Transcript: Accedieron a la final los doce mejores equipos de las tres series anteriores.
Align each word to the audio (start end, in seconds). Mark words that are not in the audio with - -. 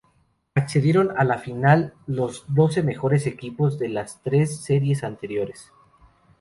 Accedieron 0.55 1.11
a 1.15 1.23
la 1.23 1.37
final 1.37 1.93
los 2.07 2.45
doce 2.47 2.81
mejores 2.81 3.27
equipos 3.27 3.77
de 3.77 3.87
las 3.89 4.19
tres 4.23 4.57
series 4.57 5.03
anteriores. 5.03 5.71